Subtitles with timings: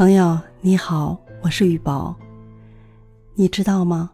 [0.00, 2.16] 朋友你好，我是雨宝。
[3.34, 4.10] 你知道吗？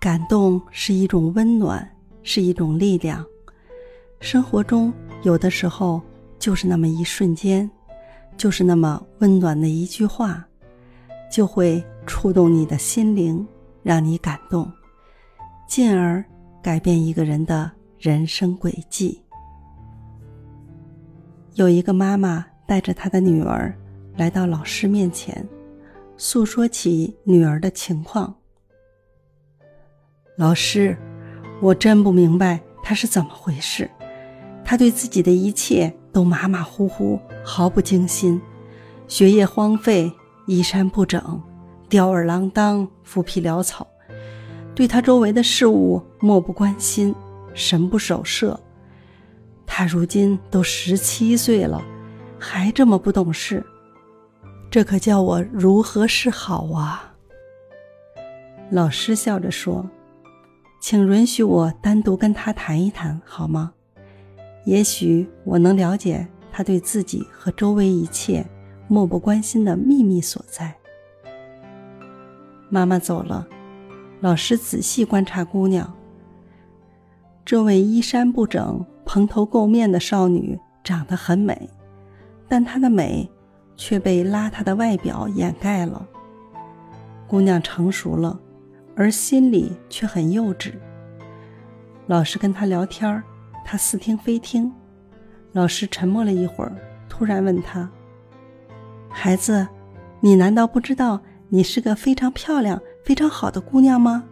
[0.00, 1.88] 感动是一种温暖，
[2.24, 3.24] 是一种力量。
[4.18, 4.92] 生活中
[5.22, 6.02] 有的时候
[6.40, 7.70] 就是那么一瞬间，
[8.36, 10.44] 就是那么温暖的一句话，
[11.30, 13.46] 就会触动你的心灵，
[13.84, 14.68] 让你感动，
[15.68, 16.24] 进而
[16.60, 19.22] 改变一个人的人生轨迹。
[21.54, 23.72] 有一个妈妈带着她的女儿。
[24.16, 25.46] 来到老师面前，
[26.16, 28.34] 诉说起女儿的情况。
[30.36, 30.96] 老师，
[31.60, 33.90] 我真不明白她是怎么回事。
[34.64, 38.40] 她对自己的一切都马马虎虎，毫不精心，
[39.06, 40.10] 学业荒废，
[40.46, 41.42] 衣衫不整，
[41.90, 43.86] 吊儿郎当，浮皮潦草，
[44.74, 47.14] 对她周围的事物漠不关心，
[47.52, 48.58] 神不守舍。
[49.66, 51.82] 她如今都十七岁了，
[52.38, 53.62] 还这么不懂事。
[54.76, 57.14] 这可叫我如何是好啊？
[58.68, 59.88] 老师笑着说
[60.82, 63.72] ：“请允许我单独跟他谈一谈，好吗？
[64.66, 68.44] 也许我能了解他对自己和周围一切
[68.86, 70.76] 漠不关心的秘密所在。”
[72.68, 73.48] 妈妈走了，
[74.20, 75.90] 老师仔细观察姑娘。
[77.46, 81.70] 这位衣衫不整、蓬头垢面的少女长得很美，
[82.46, 83.26] 但她的美。
[83.76, 86.06] 却被邋遢的外表掩盖了。
[87.26, 88.38] 姑娘成熟了，
[88.94, 90.72] 而心里却很幼稚。
[92.06, 93.22] 老师跟她聊天
[93.64, 94.72] 她似听非听。
[95.52, 96.72] 老师沉默了一会儿，
[97.08, 97.90] 突然问她
[99.08, 99.66] ：“孩子，
[100.20, 104.24] 你难道不知道你是个非常漂亮、非常好的姑娘吗？”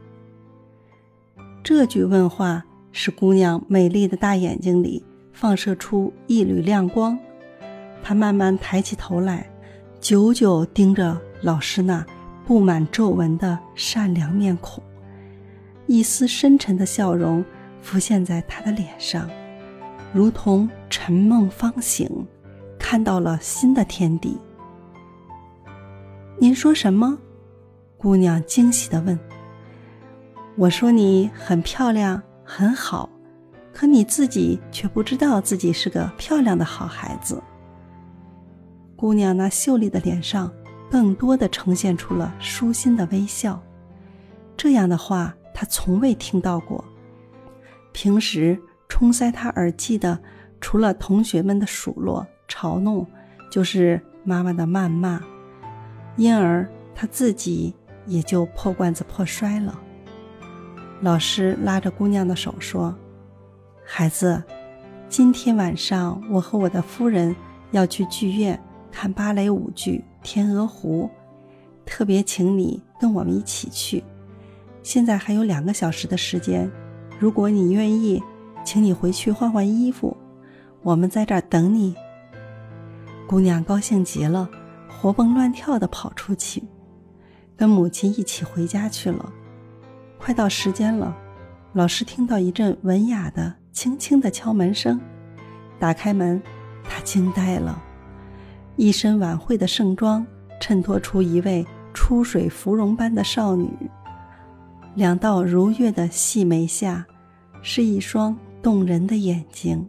[1.65, 7.19] 这句问话使姑娘美丽的大眼睛里放射出一缕亮光。
[8.07, 9.51] 他慢慢抬起头来，
[9.99, 12.05] 久久盯着老师那
[12.47, 14.85] 布满皱纹的善良面孔，
[15.87, 17.43] 一丝深沉的笑容
[17.81, 19.27] 浮现在他的脸上，
[20.13, 22.07] 如同沉梦方醒，
[22.79, 24.39] 看到了新的天地。
[26.37, 27.19] 您说什么？
[27.97, 29.19] 姑娘惊喜地问。
[30.57, 33.09] 我说你很漂亮，很好，
[33.73, 37.43] 可你自己却不知道自己是个漂亮的好孩子。
[39.05, 40.51] 姑娘那秀丽的脸上，
[40.91, 43.63] 更多的呈现出了舒心的微笑。
[44.57, 46.83] 这样的话，她从未听到过。
[47.93, 50.19] 平时冲塞她耳际的，
[50.59, 53.07] 除了同学们的数落、嘲弄，
[53.51, 55.21] 就是妈妈的谩骂。
[56.17, 57.75] 因而她自己
[58.07, 59.79] 也就破罐子破摔了。
[61.03, 62.97] 老师拉着姑娘的手说
[63.85, 64.43] ：“孩子，
[65.11, 67.37] 今天晚上我和我的夫人
[67.71, 68.59] 要去剧院。”
[68.95, 71.11] 看芭蕾舞剧《天鹅湖》，
[71.85, 74.05] 特别请你跟我们一起去。
[74.85, 76.71] 现在还有两个小时的时间，
[77.19, 78.23] 如果你愿意，
[78.65, 80.17] 请你回去换换衣服，
[80.81, 81.93] 我们在这儿等你。
[83.27, 84.49] 姑娘高兴极了，
[84.89, 86.63] 活蹦乱跳地跑出去，
[87.57, 89.33] 跟母亲一起回家去了。
[90.19, 91.15] 快到时间了，
[91.73, 95.01] 老师听到一阵文雅的、轻轻的敲门声，
[95.81, 96.41] 打开门，
[96.85, 97.83] 他惊呆了。
[98.77, 100.27] 一身晚会的盛装，
[100.61, 103.71] 衬托出一位出水芙蓉般的少女。
[104.95, 107.07] 两道如月的细眉下，
[107.63, 109.89] 是一双动人的眼睛。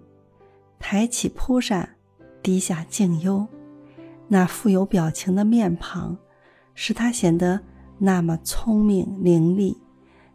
[0.80, 1.96] 抬起蒲扇，
[2.44, 3.48] 低下静幽，
[4.28, 6.16] 那富有表情的面庞，
[6.76, 7.60] 使她显得
[7.98, 9.76] 那么聪明伶俐，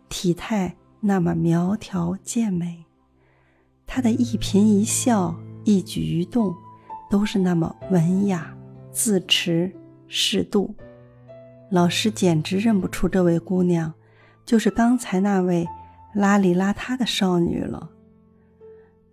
[0.09, 2.84] 体态那么苗条健美。
[3.87, 6.53] 她的一颦一笑，一举一动。
[7.10, 8.56] 都是那么文雅、
[8.93, 9.71] 自持、
[10.06, 10.72] 适度，
[11.71, 13.93] 老师简直认不出这位姑娘
[14.47, 15.66] 就是刚才那位
[16.15, 17.91] 邋里邋遢的少女了。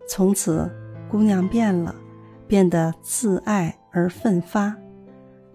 [0.07, 0.71] 从此，
[1.09, 1.93] 姑娘变了，
[2.47, 4.75] 变得自爱而奋发。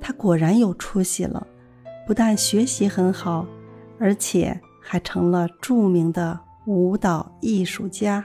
[0.01, 1.47] 她果然有出息了，
[2.07, 3.47] 不但学习很好，
[3.99, 8.25] 而且还成了著名的舞蹈艺术家。